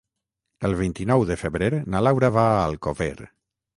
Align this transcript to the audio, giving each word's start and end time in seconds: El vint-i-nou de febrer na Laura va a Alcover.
El 0.69 0.71
vint-i-nou 0.79 1.25
de 1.31 1.37
febrer 1.41 1.69
na 1.97 2.01
Laura 2.07 2.33
va 2.39 2.47
a 2.55 2.65
Alcover. 2.71 3.11